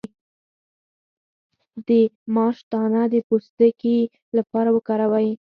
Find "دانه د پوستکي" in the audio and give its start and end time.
2.71-3.97